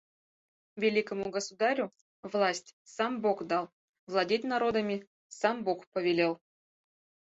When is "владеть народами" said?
4.07-5.07